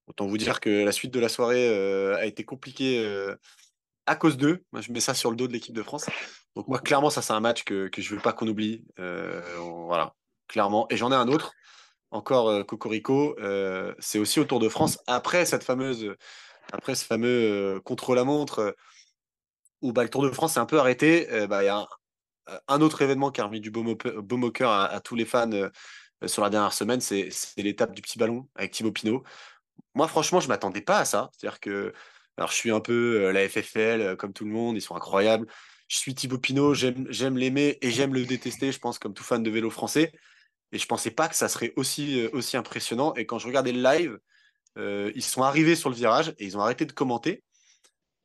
[0.08, 1.68] autant vous dire que la suite de la soirée
[2.16, 3.04] a été compliquée
[4.06, 4.64] à cause d'eux.
[4.72, 6.08] Moi, je mets ça sur le dos de l'équipe de France.
[6.56, 8.84] Donc, moi, clairement, ça, c'est un match que, que je veux pas qu'on oublie.
[9.00, 9.42] Euh,
[9.86, 10.16] voilà,
[10.48, 10.88] clairement.
[10.90, 11.54] Et j'en ai un autre,
[12.12, 13.36] encore euh, Cocorico.
[13.39, 15.00] Euh, c'est aussi au Tour de France.
[15.08, 16.15] Après cette fameuse,
[16.71, 18.76] après ce fameux contre-la-montre,
[19.82, 21.88] où bah, le Tour de France s'est un peu arrêté, bah, il y a
[22.67, 23.88] un, autre événement qui a remis du baume
[24.43, 25.50] au, cœur à, tous les fans
[26.26, 29.24] sur la dernière semaine, c'est l'étape du petit ballon avec Thibaut Pinot.
[29.95, 31.30] Moi, franchement, je m'attendais pas à ça.
[31.34, 31.93] C'est-à-dire que
[32.38, 34.95] alors, je suis un peu euh, la FFL, euh, comme tout le monde, ils sont
[34.95, 35.47] incroyables.
[35.88, 39.43] Je suis Thibaut Pinot, j'aime l'aimer et j'aime le détester, je pense, comme tout fan
[39.43, 40.13] de vélo français.
[40.72, 43.14] Et je pensais pas que ça serait aussi, euh, aussi impressionnant.
[43.16, 44.20] Et quand je regardais le live,
[44.78, 47.44] ils sont arrivés sur le virage et ils ont arrêté de commenter.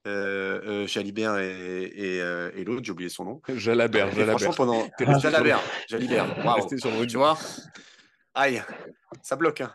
[0.06, 2.18] Euh, Jalibert et,
[2.54, 3.42] et, l'autre, j'ai oublié son nom.
[3.48, 4.38] Jalabert, Jalabert.
[4.38, 5.18] Franchement, pendant.
[5.18, 6.44] Jalabert, Jalibert.
[6.44, 7.06] Waouh.
[7.06, 7.36] Tu vois?
[8.34, 8.62] Aïe,
[9.22, 9.62] ça bloque.
[9.62, 9.74] Hein.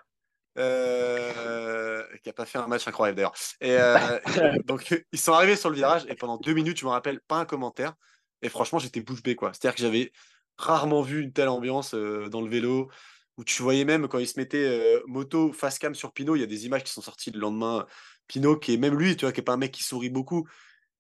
[0.58, 3.34] Euh, qui a pas fait un match incroyable d'ailleurs.
[3.62, 4.20] Et euh,
[4.66, 7.38] donc ils sont arrivés sur le virage et pendant deux minutes, je me rappelle pas
[7.38, 7.94] un commentaire.
[8.42, 9.54] Et franchement, j'étais bouche bée quoi.
[9.54, 10.12] C'est-à-dire que j'avais
[10.62, 12.90] rarement vu une telle ambiance euh, dans le vélo
[13.38, 16.44] où tu voyais même quand ils se mettaient moto face cam sur Pinot, il y
[16.44, 17.88] a des images qui sont sorties le lendemain.
[18.28, 20.48] Pinot qui est même lui, tu vois, qui est pas un mec qui sourit beaucoup,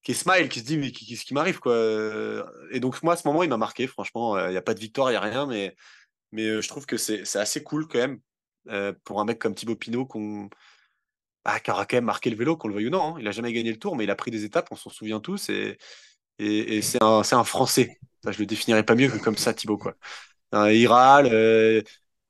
[0.03, 1.75] qui est smile, qui se dit mais qu'est-ce qui m'arrive quoi.
[2.71, 3.85] Et donc moi à ce moment, il m'a marqué.
[3.87, 5.75] Franchement, il n'y a pas de victoire, il y a rien, mais
[6.31, 8.19] mais je trouve que c'est assez cool quand même
[8.69, 10.49] euh, pour un mec comme Thibaut Pinot qu'on
[11.45, 13.15] ah, qui aura quand même marqué le vélo, qu'on le veuille ou non.
[13.15, 13.17] Hein.
[13.19, 15.19] Il a jamais gagné le tour, mais il a pris des étapes, on s'en souvient
[15.19, 15.49] tous.
[15.49, 15.77] Et,
[16.81, 17.99] c'est un, Français.
[18.29, 19.77] Je le définirais pas mieux que comme ça, Thibaut.
[19.77, 19.95] Quoi.
[20.71, 21.81] il râle, euh,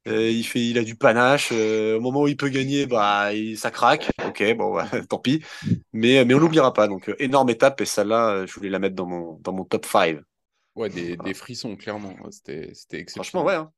[0.07, 1.51] euh, il, fait, il a du panache.
[1.51, 4.09] au moment où il peut gagner, bah, il, ça craque.
[4.25, 4.77] Ok, bon,
[5.09, 5.43] tant pis.
[5.93, 6.87] Mais, mais on l'oubliera pas.
[6.87, 7.81] Donc, énorme étape.
[7.81, 10.19] Et celle-là, je voulais la mettre dans mon, dans mon top 5.
[10.75, 12.15] Ouais, des, des frissons, clairement.
[12.31, 13.09] C'était exceptionnel.
[13.09, 13.55] Franchement, ouais.
[13.55, 13.71] Hein.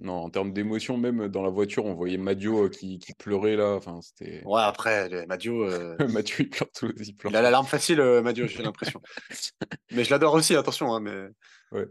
[0.00, 3.56] Non, en termes d'émotion, même dans la voiture, on voyait Madio euh, qui, qui pleurait
[3.56, 3.74] là.
[3.74, 4.42] Enfin, c'était.
[4.44, 5.64] Ouais, après, Madio.
[5.64, 5.96] Euh...
[6.08, 6.92] Madio, il pleure tout.
[6.98, 9.00] Il, pleure il a l'alarme facile, euh, Madio, j'ai l'impression.
[9.92, 10.94] mais je l'adore aussi, attention.
[10.94, 11.28] Hein, mais...
[11.72, 11.86] Ouais,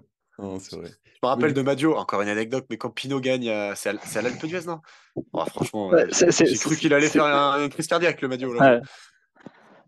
[0.59, 0.89] c'est vrai.
[1.05, 4.45] Je me rappelle de Madio, encore une anecdote, mais quand Pinot gagne, c'est à, l'Alpe
[4.45, 4.81] d'Huez, non?
[5.15, 8.53] Oh, Franchement, j'ai cru qu'il allait faire un, une crise cardiaque, le Madio.
[8.53, 8.81] Là.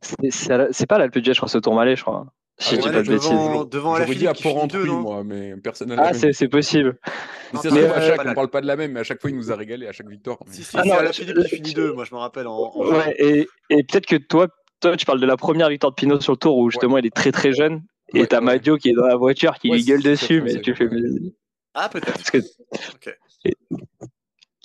[0.01, 2.27] C'est pas l'Alpe d'Huez, je crois, ce Tourmalet, je crois.
[2.57, 3.69] Si je dis pas de bêtises.
[3.69, 6.97] Devant la dit à Port-Rentruy, moi, mais personne Ah, c'est possible.
[7.53, 9.29] Mais ça, mais à chaque, on parle pas de la même, mais à chaque fois,
[9.29, 10.37] il nous a régalé à chaque victoire.
[10.49, 12.47] Si, si, ah, c'est à la Philippe qui finit deux, moi, je me rappelle.
[12.47, 14.47] En, Ouais, et, et peut-être que toi,
[14.79, 17.05] toi, tu parles de la première victoire de Pinot sur le tour où justement il
[17.05, 17.83] est très très jeune.
[18.13, 20.87] Et t'as Madio qui est dans la voiture, qui lui gueule dessus, mais tu fais.
[21.73, 22.21] Ah, peut-être.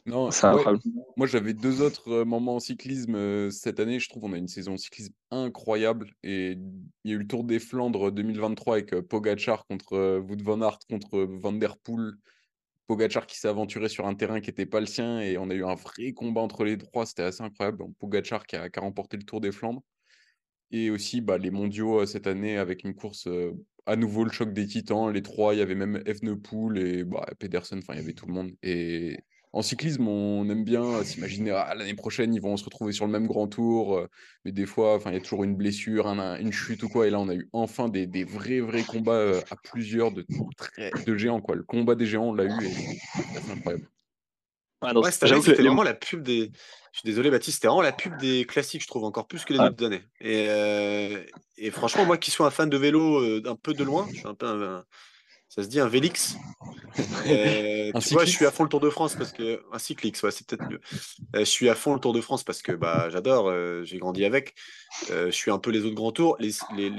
[0.06, 0.30] Non.
[1.16, 3.98] Moi, j'avais deux autres euh, moments en cyclisme euh, cette année.
[3.98, 6.10] Je trouve qu'on a une saison en cyclisme incroyable.
[6.22, 6.52] Et
[7.04, 10.62] il y a eu le Tour des Flandres 2023 avec euh, Pogachar contre Wout van
[10.62, 12.12] Aert contre Van Der Poel.
[12.86, 15.54] Pogachar qui s'est aventuré sur un terrain qui n'était pas le sien et on a
[15.54, 17.06] eu un vrai combat entre les trois.
[17.06, 17.84] C'était assez incroyable.
[17.98, 19.82] Pogachar qui a, remporté le Tour des Flandres.
[20.72, 23.28] Et aussi bah, les mondiaux cette année avec une course
[23.86, 25.12] à nouveau le choc des titans.
[25.12, 27.78] Les trois, il y avait même Evenepoel et bah, Pedersen.
[27.78, 28.52] Enfin, il y avait tout le monde.
[28.62, 29.18] Et
[29.52, 33.12] en cyclisme, on aime bien s'imaginer ah, l'année prochaine, ils vont se retrouver sur le
[33.12, 33.98] même grand tour.
[33.98, 34.08] Euh,
[34.44, 37.06] mais des fois, il y a toujours une blessure, une chute ou quoi.
[37.06, 40.24] Et là, on a eu enfin des, vrais, vrais combats euh, à plusieurs de,
[41.04, 41.40] de géants.
[41.40, 41.56] Quoi.
[41.56, 43.88] Le combat des géants, on l'a eu et c'est incroyable.
[44.82, 46.52] Ouais, c'était vraiment la pub des.
[46.92, 49.52] Je suis désolé, Baptiste, c'était vraiment la pub des classiques, je trouve, encore plus que
[49.52, 50.02] les autres années.
[50.20, 51.22] Et, euh,
[51.58, 54.26] et, franchement, moi qui suis un fan de vélo d'un peu de loin, je suis
[54.26, 54.84] un peu un,
[55.50, 56.36] ça se dit un Vélix?
[57.26, 60.22] Euh, tu vois, je suis à fond le Tour de France parce que un cyclix,
[60.22, 60.80] ouais, c'est peut-être mieux.
[61.36, 63.98] Euh, je suis à fond le Tour de France parce que bah j'adore, euh, j'ai
[63.98, 64.54] grandi avec.
[65.08, 66.36] je suis un peu les autres grands tours.
[66.40, 66.52] Les,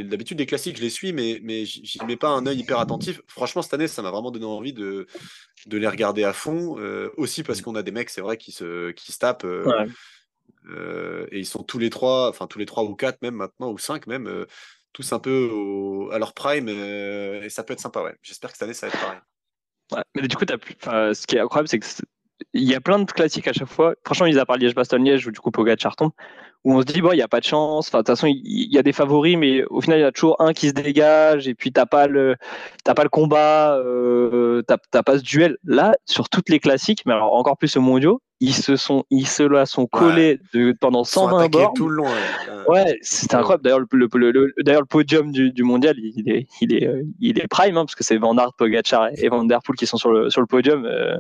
[0.04, 3.22] D'habitude, les classiques, je les suis, mais mais j'y mets pas un œil hyper attentif.
[3.28, 5.08] Franchement, cette année, ça m'a vraiment donné envie de
[5.66, 6.78] de les regarder à fond.
[7.18, 9.46] aussi parce qu'on a des mecs, c'est vrai, qui se qui se tapent.
[9.46, 13.78] et ils sont tous les trois, enfin tous les trois ou quatre même maintenant ou
[13.78, 14.46] cinq même
[14.94, 18.02] tous un peu à leur prime euh, et ça peut être sympa.
[18.02, 18.16] Ouais.
[18.22, 19.20] J'espère que cette année ça va être pareil.
[19.92, 20.76] Ouais, mais du coup, as plus...
[20.82, 21.86] ce qui est incroyable, c'est que
[22.54, 23.94] il y a plein de classiques à chaque fois.
[24.06, 26.12] Franchement, ils a parlé Liège-Bastogne-Liège ou du coup Pogacar Charton,
[26.64, 27.88] où on se dit bon, il y a pas de chance.
[27.88, 30.12] Enfin, de toute façon, il y, a des favoris, mais au final, il y a
[30.12, 32.36] toujours un qui se dégage et puis t'as pas le,
[32.84, 35.58] t'as pas le combat, euh, t'as pas ce duel.
[35.64, 39.28] Là, sur toutes les classiques, mais alors encore plus au mondiaux, ils se sont, ils
[39.28, 41.74] se la sont collés de, pendant 120 bornes.
[41.76, 42.08] tout le long.
[42.68, 43.64] Ouais, c'était incroyable.
[43.64, 47.78] D'ailleurs, le, d'ailleurs, le podium du, du, mondial, il est, il est, il est prime,
[47.78, 50.32] hein, parce que c'est Van Aert, Pogacar et Van Der Poel qui sont sur le,
[50.32, 50.86] sur le podium.
[50.86, 51.18] Euh,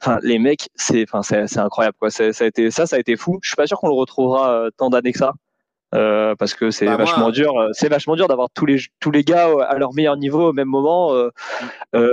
[0.00, 2.10] enfin, les mecs, c'est, enfin, c'est, incroyable, quoi.
[2.10, 3.38] Ça a été, ça, ça a été fou.
[3.42, 5.32] Je suis pas sûr qu'on le retrouvera euh, tant d'années que ça.
[5.94, 7.54] Euh, parce que c'est bah, vachement dur.
[7.72, 10.68] C'est vachement dur d'avoir tous les tous les gars à leur meilleur niveau au même
[10.68, 11.14] moment,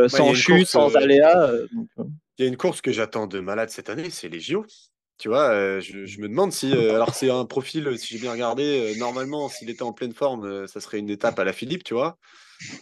[0.07, 1.51] sans chute, sans aléa.
[2.37, 4.65] Il y a une course que j'attends de malade cette année, c'est les JO.
[5.17, 6.71] Tu vois, je, me demande si.
[6.73, 10.79] alors, c'est un profil, si j'ai bien regardé, normalement, s'il était en pleine forme, ça
[10.79, 12.17] serait une étape à la Philippe, tu vois.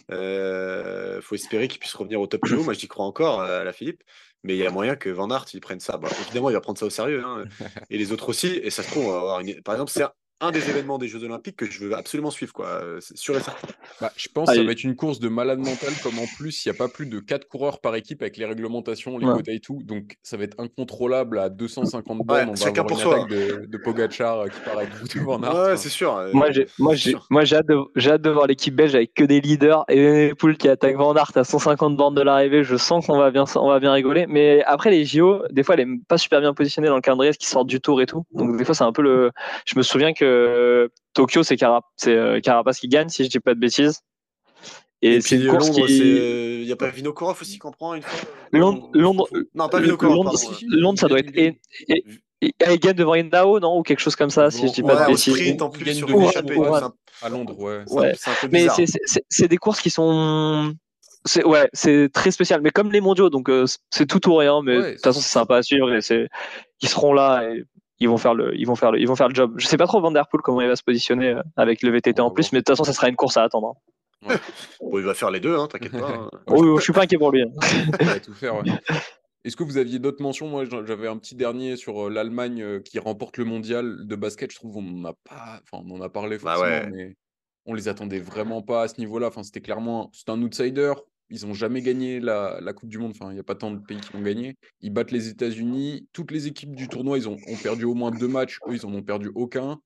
[0.08, 2.64] Il faut espérer qu'il puisse revenir au top niveau.
[2.64, 4.02] Moi, j'y crois encore à la Philippe.
[4.42, 5.98] Mais il y a moyen que Van Aert, il prenne ça.
[5.98, 7.22] Bah, évidemment, il va prendre ça au sérieux.
[7.24, 7.44] Hein,
[7.90, 8.46] et les autres aussi.
[8.48, 9.60] Et ça se trouve, avoir une...
[9.62, 10.04] par exemple, c'est
[10.40, 12.66] un des événements des Jeux Olympiques que je veux absolument suivre, quoi.
[12.66, 13.68] Euh, c'est sûr et certain.
[14.00, 16.64] Bah, je pense que ça va être une course de malade mental, comme en plus,
[16.64, 19.52] il n'y a pas plus de 4 coureurs par équipe avec les réglementations, les quotas
[19.52, 19.80] et tout.
[19.84, 22.48] Donc, ça va être incontrôlable à 250 bornes.
[22.48, 23.26] on va chacun pour soi.
[23.28, 25.54] De, de Pogachar euh, qui paraît avec de Van Aert.
[25.54, 26.16] Ouais, c'est sûr.
[26.16, 28.94] Euh, moi, j'ai, moi, j'ai, moi, j'ai hâte, de, j'ai hâte de voir l'équipe belge
[28.94, 32.64] avec que des leaders et poules qui attaquent Van Aert à 150 bornes de l'arrivée.
[32.64, 34.26] Je sens qu'on va bien, on va bien rigoler.
[34.26, 37.32] Mais après, les JO, des fois, elle est pas super bien positionnée dans le calendrier,
[37.32, 38.24] qui sortent du tour et tout.
[38.32, 39.30] Donc, des fois, c'est un peu le.
[39.66, 40.29] Je me souviens que
[41.14, 44.00] Tokyo, c'est euh, Carapace qui gagne, si je dis pas de bêtises.
[45.02, 46.60] Et, c'est une course Londres, qui.
[46.60, 50.36] Il n'y a pas Vinokourov aussi qu'on prend une fois Londres, Londres, Non, pas Vinokourov.
[50.68, 51.34] Londres, ça doit être.
[51.34, 52.04] Et, et,
[52.42, 55.10] il gagne devant Indao, non Ou quelque chose comme ça, si je dis pas de
[55.10, 55.34] bêtises.
[55.34, 56.08] sprint en plus sur
[57.22, 58.12] À Londres, ouais.
[58.16, 58.66] C'est un peu Mais
[59.28, 60.74] c'est des courses qui sont.
[61.26, 64.62] C'est ouais, c'est très spécial, mais comme les mondiaux, donc euh, c'est tout ou rien.
[64.64, 66.28] Mais de toute façon, c'est sympa à suivre et c'est
[66.80, 67.42] ils seront là.
[67.50, 67.64] Et
[68.00, 69.54] ils vont faire le, ils vont faire le, ils vont faire le job.
[69.56, 72.30] Je sais pas trop Vanderpool comment il va se positionner euh, avec le VTT en
[72.30, 73.76] plus, mais de toute façon, ça sera une course à attendre.
[74.26, 74.36] Hein.
[74.80, 76.10] bon, il va faire les deux, hein, t'inquiète pas.
[76.10, 76.30] Hein.
[76.48, 77.44] oui, je suis pas inquiet pour lui.
[78.00, 78.54] il va tout faire.
[79.44, 80.48] Est-ce que vous aviez d'autres mentions?
[80.48, 84.50] Moi, j'avais un petit dernier sur euh, l'Allemagne euh, qui remporte le mondial de basket.
[84.50, 87.16] Je trouve qu'on en a pas, enfin, on en a parlé bah forcément, mais
[87.64, 89.28] on les attendait vraiment pas à ce niveau-là.
[89.28, 90.92] Enfin, c'était clairement, c'est un outsider.
[91.30, 93.12] Ils n'ont jamais gagné la, Coupe du Monde.
[93.14, 94.56] Enfin, il n'y a pas tant de pays qui l'ont gagné.
[94.80, 96.08] Ils battent les États-Unis.
[96.12, 98.58] Toutes les équipes du tournoi, ils ont, perdu au moins deux matchs.
[98.68, 99.80] Eux, ils n'en ont perdu aucun.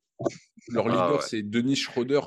[0.68, 2.20] Leur ah leader, c'est Denis Schroeder,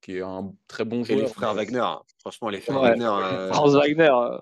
[0.00, 1.18] qui est un très bon joueur.
[1.18, 1.84] Et les frères Wagner.
[2.18, 3.04] Franchement, les frères Wagner.
[3.04, 4.10] Euh, Wagner.
[4.10, 4.38] Euh.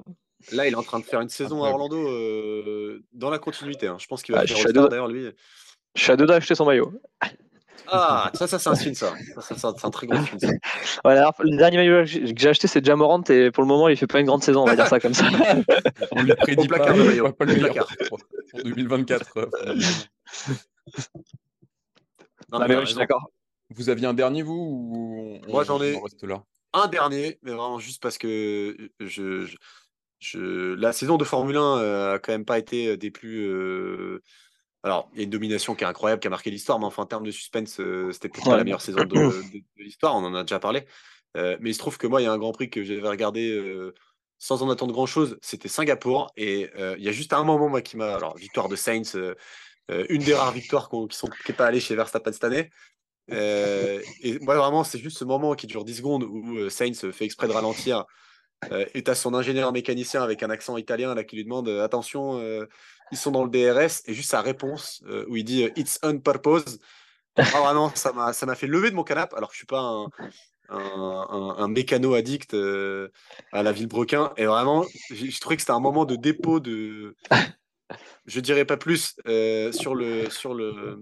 [0.52, 3.86] Là, il est en train de faire une saison à Orlando euh, dans la continuité.
[3.86, 3.96] Hein.
[4.00, 5.26] Je pense qu'il va ah, faire d'ailleurs, lui.
[5.94, 6.92] Je suis à deux d'acheter son maillot.
[7.88, 9.12] Ah, ça, ça c'est un film, ça.
[9.40, 10.38] ça, c'est un très gros film.
[10.38, 10.48] Ça.
[11.04, 14.20] le dernier maillot que j'ai acheté, c'est Jamorant, et pour le moment, il fait pas
[14.20, 15.26] une grande saison, on va dire ça comme ça.
[16.12, 18.18] on lui prédit pas, pas, le pas le meilleur pour,
[18.64, 19.50] 2024.
[22.52, 23.30] non, mais je suis d'accord.
[23.70, 26.42] Vous aviez un dernier, vous ou Moi, j'en ai là?
[26.74, 29.46] un dernier, mais vraiment juste parce que je,
[30.18, 33.46] je, la saison de Formule 1 euh, a quand même pas été des plus.
[33.46, 34.22] Euh,
[34.84, 37.02] alors, il y a une domination qui est incroyable, qui a marqué l'histoire, mais enfin,
[37.02, 39.32] en termes de suspense, euh, c'était peut-être pas la meilleure saison de,
[39.76, 40.86] l'histoire, on en a déjà parlé.
[41.36, 43.08] Euh, mais il se trouve que moi, il y a un Grand Prix que j'avais
[43.08, 43.94] regardé euh,
[44.38, 46.32] sans en attendre grand-chose, c'était Singapour.
[46.36, 46.68] Et
[46.98, 48.16] il y a juste un moment moi, qui m'a.
[48.16, 49.16] Alors, victoire de Saints,
[49.88, 52.68] une des rares victoires qui n'est pas allée chez Verstappen cette année.
[53.28, 57.46] et moi, vraiment, c'est juste ce moment qui dure 10 secondes où Saints fait exprès
[57.46, 58.04] de ralentir.
[58.70, 62.40] Et tu as son ingénieur mécanicien avec un accent italien là, qui lui demande Attention,
[63.12, 66.00] ils sont dans le DRS et juste sa réponse euh, où il dit euh, It's
[66.02, 66.80] on purpose.
[67.36, 69.80] Ah, vraiment, ça m'a, fait lever de mon canapé alors que je suis pas
[70.68, 73.10] un, un, mécano addict euh,
[73.52, 74.32] à la ville Brequin.
[74.36, 77.16] Et vraiment, j'ai, trouvé que c'était un moment de dépôt de.
[78.26, 79.16] Je dirais pas plus
[79.72, 80.98] sur le sur le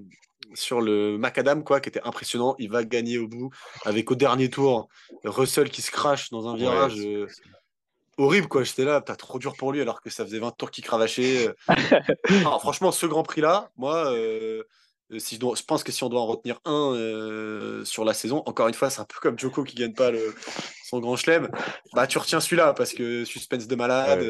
[0.55, 3.51] sur le macadam quoi qui était impressionnant il va gagner au bout
[3.85, 4.89] avec au dernier tour
[5.25, 6.97] Russell qui se crache dans un virage
[8.21, 8.63] horrible quoi.
[8.63, 11.49] J'étais là, t'as trop dur pour lui alors que ça faisait 20 tours qu'il cravachait.
[11.49, 11.55] Euh.
[12.61, 14.63] franchement, ce Grand Prix là, moi, euh,
[15.19, 18.43] si je, je, pense que si on doit en retenir un euh, sur la saison,
[18.47, 20.35] encore une fois, c'est un peu comme Joko qui gagne pas le,
[20.85, 21.51] son grand chelem.
[21.95, 24.21] Bah, tu retiens celui-là parce que suspense de malade,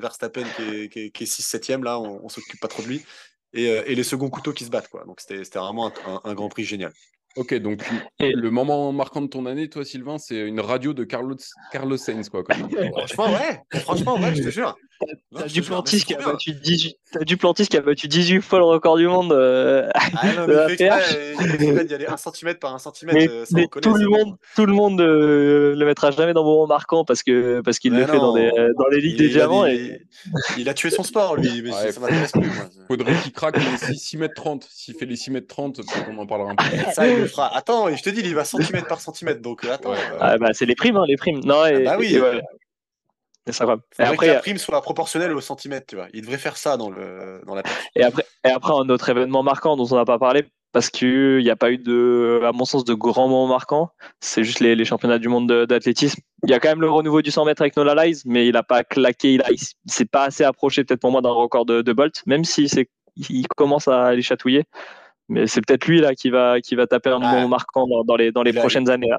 [0.00, 3.04] Verstappen qui est, qui, 6-7ème là, on, s'occupe pas trop de lui.
[3.56, 5.04] Et, les seconds couteaux qui se battent quoi.
[5.06, 5.92] Donc c'était vraiment
[6.24, 6.92] un Grand Prix génial.
[7.36, 7.84] Ok, donc
[8.18, 11.36] le moment marquant de ton année, toi, Sylvain, c'est une radio de Carlos,
[11.70, 12.42] Carlos Sainz, quoi.
[12.92, 13.80] franchement, ouais.
[13.80, 14.74] Franchement, ouais, je te jure.
[15.34, 19.06] T'as Duplantis qui a battu 18, Duplantis qui a battu 18 fois le record du
[19.06, 19.32] monde.
[19.32, 23.10] Euh, ah non, mais il, il y aller 1 cm par 1 cm.
[23.12, 26.66] Mais, euh, mais tout, le monde, tout le monde euh, le mettra jamais dans moment
[26.66, 29.66] marquant parce que parce qu'il le fait dans, des, dans les ligues des diamants.
[29.66, 30.02] Et...
[30.56, 31.62] Il a tué son sport, lui.
[31.62, 32.50] Mais ouais, ça m'intéresse plus.
[32.88, 34.66] Faudrait qu'il craque les 6, m 30.
[34.70, 35.80] S'il fait les 6 m 30,
[36.10, 36.64] on en parlera un peu.
[36.92, 37.54] Ça, il le fera.
[37.54, 39.42] Attends, je te dis, il va centimètre par centimètre.
[39.42, 39.94] Donc, attends.
[40.20, 41.40] Ah, bah, c'est les primes, hein, les primes.
[41.44, 42.18] Non, ah, bah oui.
[43.52, 46.08] Ça Et après, la prime soit proportionnelle au centimètre, tu vois.
[46.12, 47.62] Il devrait faire ça dans, le, dans la
[47.94, 51.38] Et après, et après, un autre événement marquant dont on n'a pas parlé, parce qu'il
[51.38, 53.90] n'y a pas eu de, à mon sens, de grands moments marquants.
[54.20, 56.20] C'est juste les, les, championnats du monde d'athlétisme.
[56.44, 58.52] Il y a quand même le renouveau du 100 mètres avec Nola Lyles, mais il
[58.52, 61.82] n'a pas claqué, il, ne s'est pas assez approché peut-être pour moi d'un record de,
[61.82, 64.64] de, Bolt, même si c'est, il commence à les chatouiller.
[65.28, 68.16] Mais c'est peut-être lui là qui va, qui va taper un moment marquant dans, dans
[68.16, 69.08] les, dans les prochaines années.
[69.08, 69.18] Là.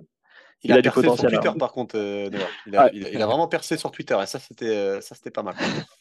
[0.63, 1.29] Il, a, du potentiel.
[1.29, 1.59] Sur Twitter, hein.
[1.59, 2.29] par contre, euh,
[2.65, 5.43] il, a, il, a, vraiment percé sur Twitter et ça, c'était, euh, ça, c'était pas
[5.43, 5.55] mal.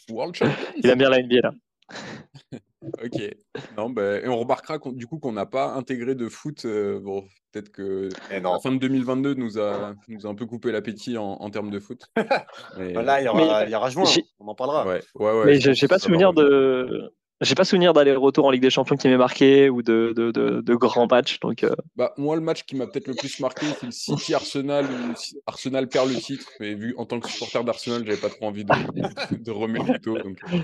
[0.09, 1.53] il aime bien la NBA là.
[2.83, 3.37] ok.
[3.77, 6.65] Non, bah, et on remarquera qu'on- du coup qu'on n'a pas intégré de foot.
[6.65, 10.47] euh, bon, peut-être que Et la fin de 2022 nous a, nous a un peu
[10.47, 12.03] coupé l'appétit en, en termes de foot.
[12.79, 14.05] Mais, Là, il y aura, Mais- il y aura juin.
[14.41, 14.87] On en parlera.
[14.87, 17.13] ouais, ouais, ouais, Mais je j'ai pense j'ai que pas souvenir de.
[17.43, 20.61] J'ai pas souvenir d'aller-retour en Ligue des Champions qui m'ait marqué ou de, de, de,
[20.63, 21.39] de grands matchs.
[21.41, 24.33] Donc, euh, Bah, moi, le match qui m'a peut-être le plus marqué, c'est le City
[24.35, 25.15] Arsenal où
[25.47, 26.47] Arsenal perd le titre.
[26.61, 30.23] Mais vu en tant que supporter d'Arsenal, j'avais pas trop envie de, de remettre le.
[30.23, 30.59] Donc, euh,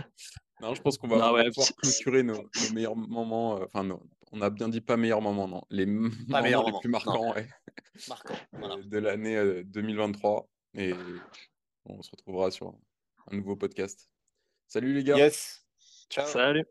[0.63, 3.59] non, je pense qu'on va, Non, ouais, pouvoir clôturer nos, nos meilleurs moments.
[3.61, 4.01] euh, Enfin, non,
[4.33, 5.61] on a bien dit pas meilleurs moments, non.
[5.69, 7.49] Les m- moments meilleurs les plus marquants ouais,
[8.09, 8.35] Marquant.
[8.53, 8.77] Voilà.
[8.83, 10.49] de l'année euh, 2023.
[10.79, 10.95] Et
[11.85, 12.73] on se retrouvera sur
[13.31, 14.09] un nouveau podcast.
[14.69, 15.19] Salut les gars.
[15.19, 15.62] Yes.
[16.13, 16.27] Ciao.
[16.27, 16.67] salut.